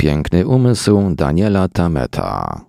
[0.00, 2.60] Piękny umysł Daniela Tameta.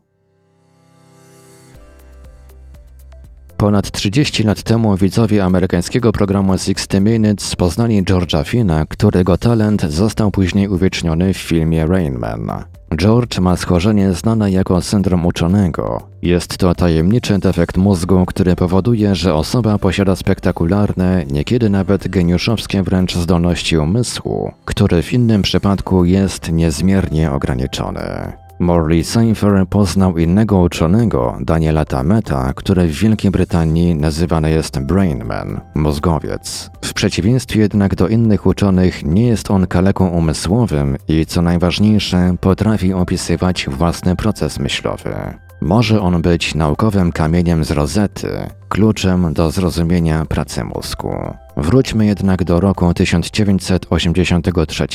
[3.58, 10.32] Ponad 30 lat temu widzowie amerykańskiego programu 60 Minutes poznali George'a Fina, którego talent został
[10.32, 12.64] później uwieczniony w filmie Rain Man.
[12.96, 16.02] George ma schorzenie znane jako syndrom uczonego.
[16.22, 23.16] Jest to tajemniczy defekt mózgu, który powoduje, że osoba posiada spektakularne, niekiedy nawet geniuszowskie wręcz
[23.16, 28.34] zdolności umysłu, który w innym przypadku jest niezmiernie ograniczony.
[28.59, 36.70] Morley Safer poznał innego uczonego, Daniela Tameta, który w Wielkiej Brytanii nazywany jest Brainman, mózgowiec.
[36.85, 42.94] W przeciwieństwie jednak do innych uczonych nie jest on kaleką umysłowym i co najważniejsze potrafi
[42.94, 45.48] opisywać własny proces myślowy.
[45.62, 48.27] Może on być naukowym kamieniem z rozety,
[48.70, 51.16] kluczem do zrozumienia pracy mózgu.
[51.58, 54.88] Wróćmy jednak do roku 1983,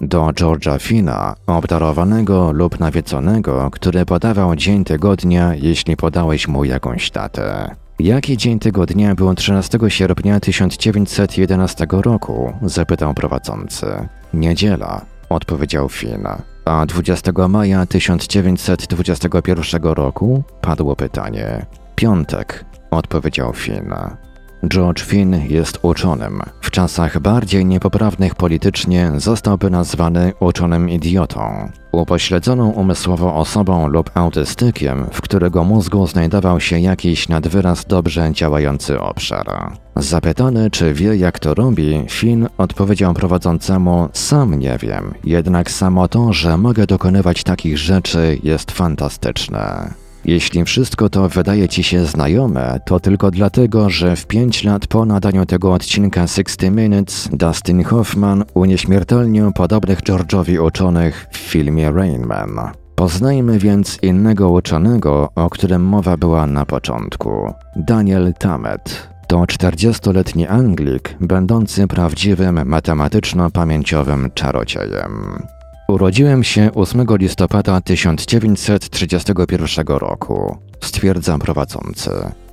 [0.00, 7.74] do George'a Fina, obdarowanego lub nawieconego, który podawał dzień tygodnia, jeśli podałeś mu jakąś datę.
[7.98, 12.52] Jaki dzień tygodnia był 13 sierpnia 1911 roku?
[12.62, 13.86] zapytał prowadzący.
[14.34, 16.26] Niedziela, odpowiedział Finn.
[16.68, 21.66] A 20 maja 1921 roku padło pytanie.
[21.94, 23.94] Piątek, odpowiedział Finn.
[24.66, 26.40] George Finn jest uczonym.
[26.60, 31.70] W czasach bardziej niepoprawnych politycznie zostałby nazwany uczonym idiotą.
[31.92, 39.46] Upośledzoną umysłowo osobą lub autystykiem, w którego mózgu znajdował się jakiś nadwyraz dobrze działający obszar.
[39.96, 46.32] Zapytany, czy wie jak to robi, Finn odpowiedział prowadzącemu: Sam nie wiem, jednak samo to,
[46.32, 49.94] że mogę dokonywać takich rzeczy jest fantastyczne.
[50.28, 55.04] Jeśli wszystko to wydaje Ci się znajome, to tylko dlatego, że w 5 lat po
[55.04, 62.60] nadaniu tego odcinka 60 Minutes Dustin Hoffman unieśmiertelnił podobnych George'owi uczonych w filmie Rain Man.
[62.94, 67.52] Poznajmy więc innego uczonego, o którym mowa była na początku.
[67.76, 69.08] Daniel Tammet.
[69.26, 75.42] To 40-letni Anglik, będący prawdziwym matematyczno-pamięciowym czarodziejem.
[75.90, 82.10] Urodziłem się 8 listopada 1931 roku, stwierdza prowadzący.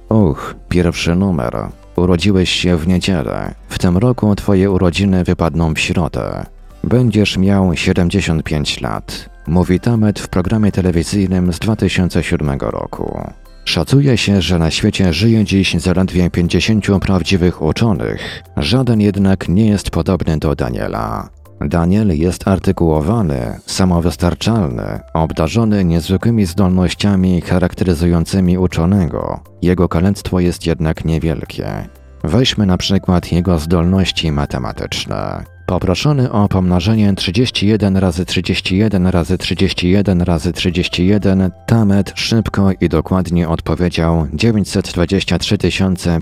[0.10, 1.58] Uch, pierwszy numer.
[1.96, 3.54] Urodziłeś się w niedzielę.
[3.70, 6.46] W tym roku twoje urodziny wypadną w środę.
[6.84, 13.22] Będziesz miał 75 lat, mówi Tamet w programie telewizyjnym z 2007 roku.
[13.66, 19.90] Szacuje się, że na świecie żyje dziś zaledwie 50 prawdziwych uczonych, żaden jednak nie jest
[19.90, 21.35] podobny do Daniela.
[21.62, 29.40] Daniel jest artykułowany, samowystarczalny, obdarzony niezwykłymi zdolnościami charakteryzującymi uczonego.
[29.62, 31.90] Jego kalectwo jest jednak niewielkie.
[32.24, 35.44] Weźmy na przykład jego zdolności matematyczne.
[35.66, 44.28] Poproszony o pomnożenie 31 razy 31 razy 31 razy 31, Tamet szybko i dokładnie odpowiedział
[44.34, 45.58] 923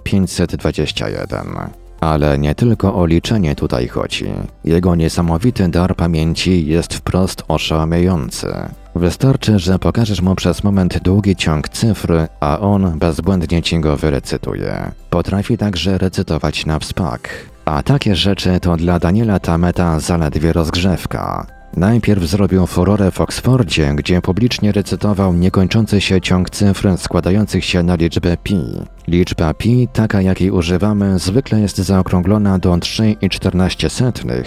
[0.03, 1.82] 521.
[2.03, 4.25] Ale nie tylko o liczenie tutaj chodzi.
[4.63, 8.47] Jego niesamowity dar pamięci jest wprost oszałamiający.
[8.95, 14.91] Wystarczy, że pokażesz mu przez moment długi ciąg cyfr, a on bezbłędnie ci go wyrecytuje.
[15.09, 17.29] Potrafi także recytować na wspak.
[17.65, 21.47] A takie rzeczy to dla Daniela Tameta zaledwie rozgrzewka.
[21.77, 27.95] Najpierw zrobił furorę w Oksfordzie, gdzie publicznie recytował niekończący się ciąg cyfr składających się na
[27.95, 28.59] liczbę pi.
[29.07, 34.43] Liczba pi, taka jakiej używamy, zwykle jest zaokrąglona do 3,14.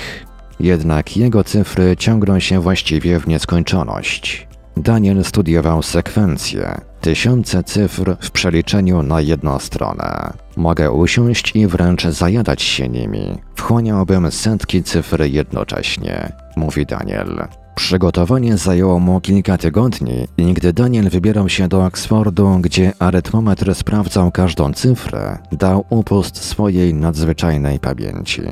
[0.61, 4.47] Jednak jego cyfry ciągną się właściwie w nieskończoność.
[4.77, 10.33] Daniel studiował sekwencje, tysiące cyfr w przeliczeniu na jedną stronę.
[10.57, 13.39] Mogę usiąść i wręcz zajadać się nimi.
[13.55, 17.49] Wchłaniałbym setki cyfr jednocześnie, mówi Daniel.
[17.75, 24.31] Przygotowanie zajęło mu kilka tygodni i gdy Daniel wybierał się do Oxfordu, gdzie arytmometr sprawdzał
[24.31, 28.43] każdą cyfrę, dał upust swojej nadzwyczajnej pamięci.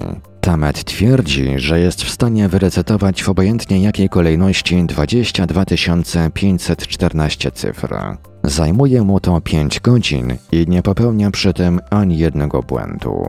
[0.41, 5.65] Tamet twierdzi, że jest w stanie wyrecytować w obojętnie jakiej kolejności 22
[6.35, 7.95] 514 cyfr.
[8.45, 13.29] Zajmuje mu to 5 godzin i nie popełnia przy tym ani jednego błędu.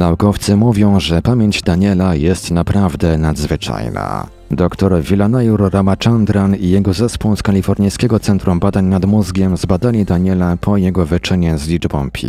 [0.00, 4.26] Naukowcy mówią, że pamięć Daniela jest naprawdę nadzwyczajna.
[4.50, 10.76] Dr Vilanayur Ramachandran i jego zespół z Kalifornijskiego Centrum Badań nad Mózgiem zbadali Daniela po
[10.76, 12.28] jego wyczynie z liczbą pi.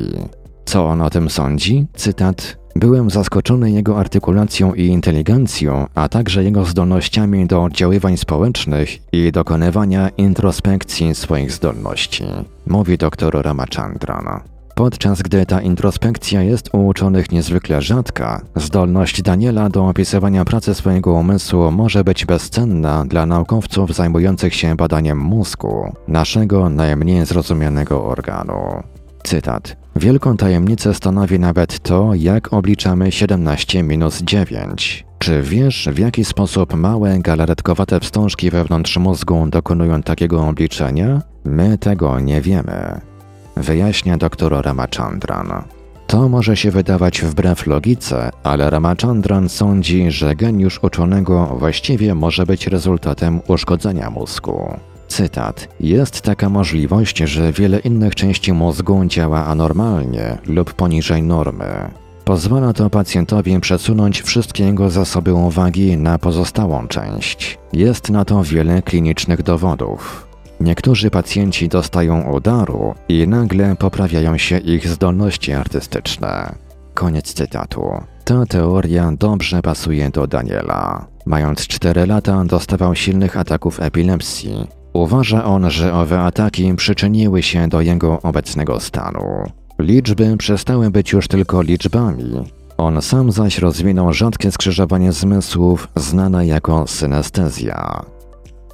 [0.65, 1.87] Co on o tym sądzi?
[1.93, 9.31] Cytat Byłem zaskoczony jego artykulacją i inteligencją, a także jego zdolnościami do oddziaływań społecznych i
[9.31, 12.23] dokonywania introspekcji swoich zdolności,
[12.67, 14.41] mówi dr Ramachandran.
[14.75, 21.13] Podczas gdy ta introspekcja jest u uczonych niezwykle rzadka, zdolność Daniela do opisywania pracy swojego
[21.13, 28.83] umysłu może być bezcenna dla naukowców zajmujących się badaniem mózgu, naszego najmniej zrozumianego organu.
[29.23, 29.77] Cytat.
[29.95, 35.05] Wielką tajemnicę stanowi nawet to, jak obliczamy 17 minus 9.
[35.19, 41.21] Czy wiesz, w jaki sposób małe, galaretkowate wstążki wewnątrz mózgu dokonują takiego obliczenia?
[41.45, 43.10] My tego nie wiemy.
[43.55, 45.63] Wyjaśnia dr Ramachandran.
[46.07, 52.67] To może się wydawać wbrew logice, ale Ramachandran sądzi, że geniusz uczonego właściwie może być
[52.67, 54.73] rezultatem uszkodzenia mózgu.
[55.07, 55.67] Cytat.
[55.79, 61.91] Jest taka możliwość, że wiele innych części mózgu działa anormalnie lub poniżej normy.
[62.25, 67.57] Pozwala to pacjentowi przesunąć wszystkie jego zasoby uwagi na pozostałą część.
[67.73, 70.30] Jest na to wiele klinicznych dowodów.
[70.61, 76.55] Niektórzy pacjenci dostają udaru i nagle poprawiają się ich zdolności artystyczne.
[76.93, 77.81] Koniec cytatu.
[78.23, 81.05] Ta teoria dobrze pasuje do Daniela.
[81.25, 84.67] Mając 4 lata, dostawał silnych ataków epilepsji.
[84.93, 89.43] Uważa on, że owe ataki przyczyniły się do jego obecnego stanu.
[89.79, 92.51] Liczby przestały być już tylko liczbami.
[92.77, 98.05] On sam zaś rozwinął rzadkie skrzyżowanie zmysłów, znane jako synestezja.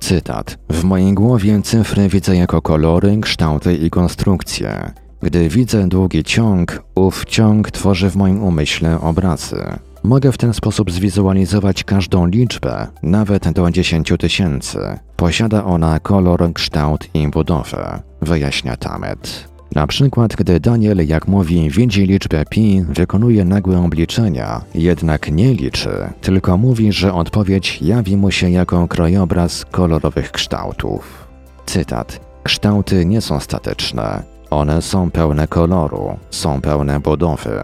[0.08, 0.58] Cytat.
[0.70, 4.92] W mojej głowie cyfry widzę jako kolory, kształty i konstrukcje.
[5.22, 9.64] Gdy widzę długi ciąg, ów ciąg tworzy w moim umyśle obrazy.
[10.04, 14.80] Mogę w ten sposób zwizualizować każdą liczbę, nawet do 10 tysięcy.
[15.16, 19.57] Posiada ona kolor, kształt i budowę, wyjaśnia Tamet.
[19.76, 25.90] Na przykład, gdy Daniel, jak mówi, widzi liczbę pi, wykonuje nagłe obliczenia, jednak nie liczy,
[26.22, 31.28] tylko mówi, że odpowiedź jawi mu się jako krajobraz kolorowych kształtów.
[31.66, 32.20] Cytat.
[32.44, 34.24] Kształty nie są statyczne.
[34.50, 37.60] One są pełne koloru, są pełne budowy.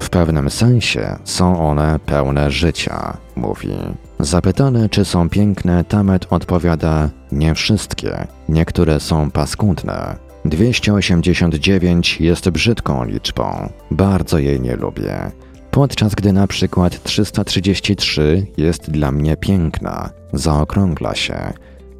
[0.00, 3.74] W pewnym sensie są one pełne życia, mówi.
[4.20, 10.29] Zapytany, czy są piękne, Tamet odpowiada: Nie wszystkie, niektóre są paskudne.
[10.44, 13.72] 289 jest brzydką liczbą.
[13.90, 15.30] Bardzo jej nie lubię.
[15.70, 21.52] Podczas gdy na przykład 333 jest dla mnie piękna, zaokrągla się.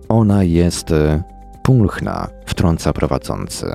[0.08, 1.22] Ona jest y,
[1.62, 3.66] pulchna, wtrąca prowadzący.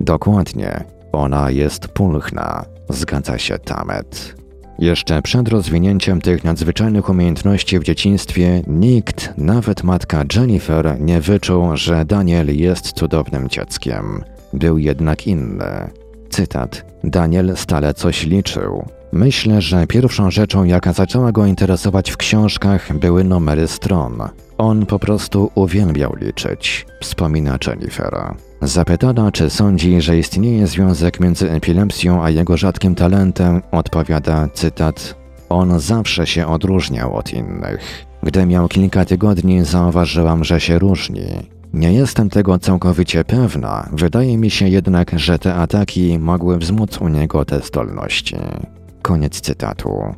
[0.00, 4.43] Dokładnie, ona jest pulchna, zgadza się Tamet.
[4.78, 12.04] Jeszcze przed rozwinięciem tych nadzwyczajnych umiejętności w dzieciństwie nikt, nawet matka Jennifer, nie wyczuł, że
[12.04, 14.24] Daniel jest cudownym dzieckiem.
[14.52, 15.90] Był jednak inny.
[16.30, 16.84] Cytat.
[17.04, 18.84] Daniel stale coś liczył.
[19.12, 24.22] Myślę, że pierwszą rzeczą, jaka zaczęła go interesować w książkach, były numery stron.
[24.58, 28.34] On po prostu uwielbiał liczyć, wspomina Jennifer.
[28.64, 35.16] Zapytana, czy sądzi, że istnieje związek między epilepsją a jego rzadkim talentem, odpowiada cytat:
[35.48, 38.04] On zawsze się odróżniał od innych.
[38.22, 41.26] Gdy miał kilka tygodni, zauważyłam, że się różni.
[41.72, 47.08] Nie jestem tego całkowicie pewna, wydaje mi się jednak, że te ataki mogły wzmóc u
[47.08, 48.36] niego te zdolności.
[49.02, 50.14] Koniec cytatu.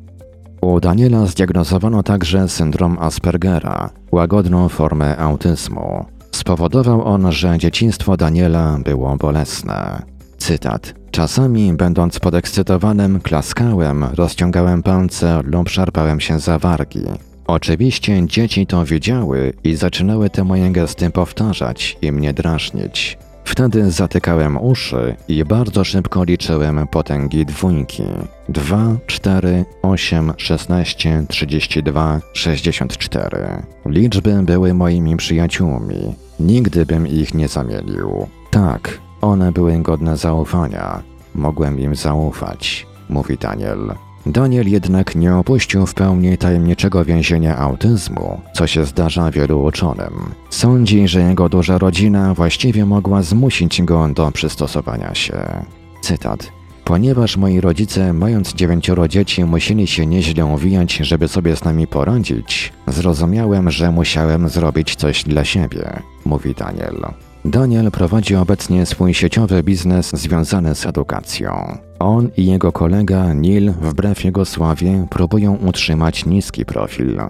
[0.60, 6.15] U Daniela zdiagnozowano także syndrom Aspergera, łagodną formę autyzmu.
[6.36, 10.02] Spowodował on, że dzieciństwo Daniela było bolesne.
[10.38, 10.94] Cytat.
[11.10, 17.02] Czasami, będąc podekscytowanym, klaskałem, rozciągałem palce lub szarpałem się za wargi.
[17.46, 23.18] Oczywiście dzieci to wiedziały i zaczynały te moje gesty powtarzać i mnie drażnić.
[23.44, 28.02] Wtedy zatykałem uszy i bardzo szybko liczyłem potęgi dwójki.
[28.48, 33.62] 2, 4, 8, 16, 32, 64.
[33.86, 36.25] Liczby były moimi przyjaciółmi.
[36.40, 38.26] Nigdy bym ich nie zamienił.
[38.50, 41.02] Tak, one były godne zaufania.
[41.34, 43.94] Mogłem im zaufać, mówi Daniel.
[44.26, 50.34] Daniel jednak nie opuścił w pełni tajemniczego więzienia autyzmu, co się zdarza wielu uczonym.
[50.50, 55.64] Sądzi, że jego duża rodzina właściwie mogła zmusić go do przystosowania się.
[56.00, 56.55] Cytat.
[56.86, 62.72] Ponieważ moi rodzice, mając dziewięcioro dzieci, musieli się nieźle uwijać, żeby sobie z nami poradzić,
[62.86, 66.96] zrozumiałem, że musiałem zrobić coś dla siebie, mówi Daniel.
[67.44, 71.78] Daniel prowadzi obecnie swój sieciowy biznes związany z edukacją.
[71.98, 77.20] On i jego kolega Neil, wbrew jego sławie, próbują utrzymać niski profil.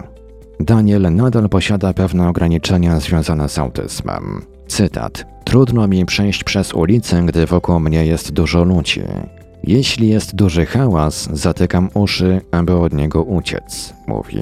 [0.59, 4.41] Daniel nadal posiada pewne ograniczenia związane z autyzmem.
[4.67, 9.01] Cytat: Trudno mi przejść przez ulicę, gdy wokół mnie jest dużo ludzi.
[9.67, 14.39] Jeśli jest duży hałas, zatykam uszy, aby od niego uciec, mówi.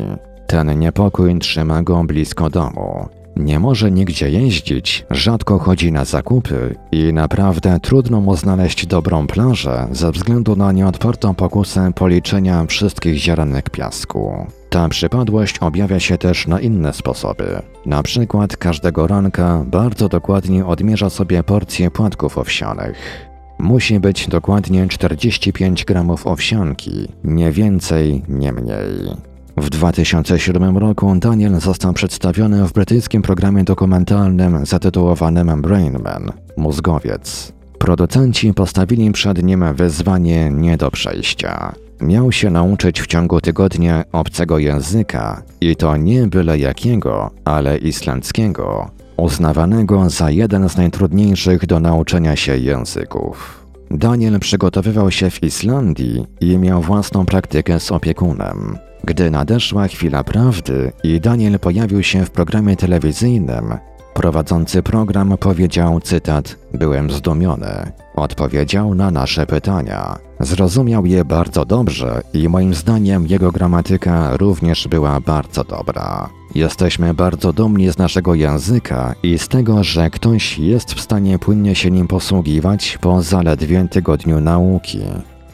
[0.47, 3.09] Ten niepokój trzyma go blisko domu.
[3.35, 9.87] Nie może nigdzie jeździć, rzadko chodzi na zakupy i naprawdę trudno mu znaleźć dobrą plażę
[9.91, 14.47] ze względu na nieodpartą pokusę policzenia wszystkich ziarenek piasku.
[14.69, 17.61] Ta przypadłość objawia się też na inne sposoby.
[17.85, 23.24] Na przykład każdego ranka bardzo dokładnie odmierza sobie porcję płatków owsianych.
[23.59, 29.15] Musi być dokładnie 45 gramów owsianki, nie więcej, nie mniej.
[29.57, 37.53] W 2007 roku Daniel został przedstawiony w brytyjskim programie dokumentalnym zatytułowanym Brainman Mózgowiec.
[37.79, 41.73] Producenci postawili przed nim wyzwanie nie do przejścia.
[42.01, 48.91] Miał się nauczyć w ciągu tygodnia obcego języka i to nie byle jakiego, ale islandzkiego,
[49.17, 53.65] uznawanego za jeden z najtrudniejszych do nauczenia się języków.
[53.91, 58.77] Daniel przygotowywał się w Islandii i miał własną praktykę z opiekunem.
[59.03, 63.77] Gdy nadeszła chwila prawdy i Daniel pojawił się w programie telewizyjnym,
[64.13, 67.91] prowadzący program powiedział cytat: Byłem zdumiony.
[68.15, 70.17] Odpowiedział na nasze pytania.
[70.39, 76.29] Zrozumiał je bardzo dobrze i moim zdaniem jego gramatyka również była bardzo dobra.
[76.55, 81.75] Jesteśmy bardzo dumni z naszego języka i z tego, że ktoś jest w stanie płynnie
[81.75, 84.99] się nim posługiwać po zaledwie tygodniu nauki.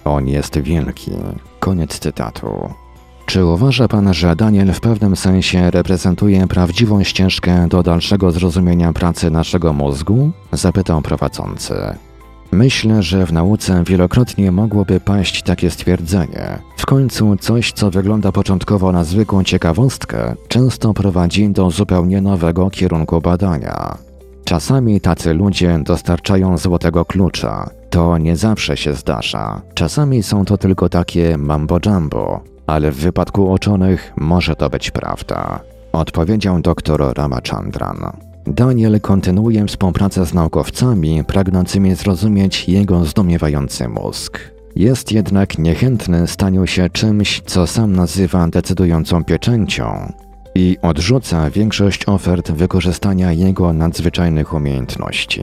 [0.05, 1.11] On jest wielki.
[1.59, 2.69] Koniec cytatu.
[3.25, 9.29] Czy uważa pan, że Daniel w pewnym sensie reprezentuje prawdziwą ścieżkę do dalszego zrozumienia pracy
[9.29, 10.31] naszego mózgu?
[10.51, 11.75] Zapytał prowadzący.
[12.51, 16.59] Myślę, że w nauce wielokrotnie mogłoby paść takie stwierdzenie.
[16.77, 23.21] W końcu coś, co wygląda początkowo na zwykłą ciekawostkę, często prowadzi do zupełnie nowego kierunku
[23.21, 23.97] badania.
[24.45, 27.69] Czasami tacy ludzie dostarczają złotego klucza.
[27.89, 29.61] To nie zawsze się zdarza.
[29.73, 35.59] Czasami są to tylko takie mambo jumbo, ale w wypadku uczonych może to być prawda.
[35.93, 38.30] Odpowiedział dr Ramachandran.
[38.47, 44.39] Daniel kontynuuje współpracę z naukowcami pragnącymi zrozumieć jego zdumiewający mózg.
[44.75, 50.13] Jest jednak niechętny staniu się czymś, co sam nazywa decydującą pieczęcią
[50.55, 55.41] i odrzuca większość ofert wykorzystania jego nadzwyczajnych umiejętności.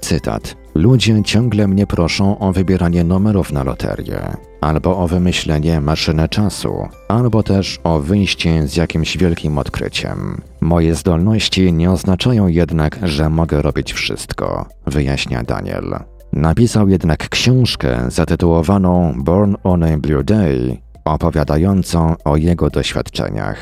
[0.00, 0.56] Cytat.
[0.78, 7.42] Ludzie ciągle mnie proszą o wybieranie numerów na loterię, albo o wymyślenie maszyny czasu, albo
[7.42, 10.40] też o wyjście z jakimś wielkim odkryciem.
[10.60, 15.98] Moje zdolności nie oznaczają jednak, że mogę robić wszystko, wyjaśnia Daniel.
[16.32, 23.58] Napisał jednak książkę zatytułowaną Born on a Blue Day, opowiadającą o jego doświadczeniach.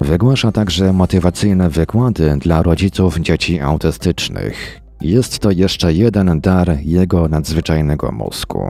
[0.00, 4.87] Wygłasza także motywacyjne wykłady dla rodziców dzieci autystycznych.
[5.00, 8.62] Jest to jeszcze jeden dar jego nadzwyczajnego mózgu.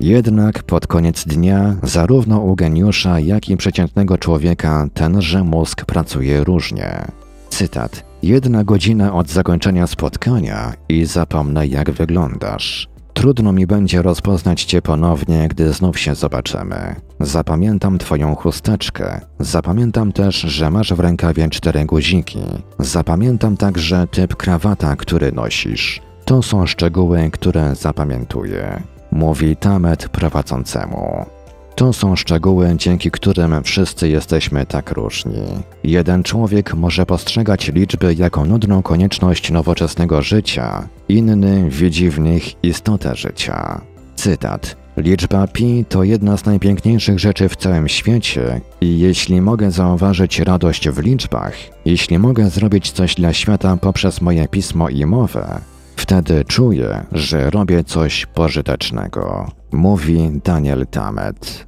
[0.00, 7.04] Jednak pod koniec dnia, zarówno u geniusza, jak i przeciętnego człowieka, tenże mózg pracuje różnie.
[7.50, 8.04] Cytat.
[8.22, 12.89] Jedna godzina od zakończenia spotkania i zapomnę, jak wyglądasz.
[13.14, 16.96] Trudno mi będzie rozpoznać Cię ponownie, gdy znów się zobaczymy.
[17.20, 19.20] Zapamiętam Twoją chusteczkę.
[19.38, 22.40] Zapamiętam też, że masz w rękawie cztery guziki.
[22.78, 26.00] Zapamiętam także typ krawata, który nosisz.
[26.24, 28.82] To są szczegóły, które zapamiętuję.
[29.12, 31.26] Mówi Tamet prowadzącemu.
[31.74, 35.42] To są szczegóły, dzięki którym wszyscy jesteśmy tak różni.
[35.84, 43.14] Jeden człowiek może postrzegać liczby jako nudną konieczność nowoczesnego życia, inny widzi w nich istotę
[43.16, 43.80] życia.
[44.16, 44.76] Cytat.
[44.96, 50.88] Liczba pi to jedna z najpiękniejszych rzeczy w całym świecie i jeśli mogę zauważyć radość
[50.88, 55.60] w liczbach, jeśli mogę zrobić coś dla świata poprzez moje pismo i mowę,
[55.96, 61.66] wtedy czuję, że robię coś pożytecznego, mówi Daniel Tamet.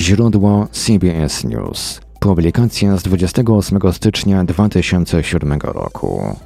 [0.00, 2.03] Źródło CBS News.
[2.24, 6.36] Publikacja z 28 stycznia 2007 roku.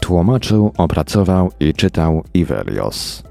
[0.00, 3.22] Tłumaczył, opracował i czytał Ivelios.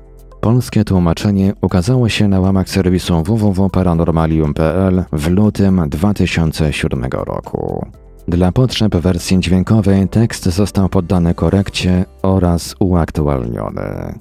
[0.41, 7.86] Polskie tłumaczenie ukazało się na łamach serwisu www.paranormalium.pl w lutym 2007 roku.
[8.27, 14.19] Dla potrzeb wersji dźwiękowej tekst został poddany korekcie oraz uaktualniony.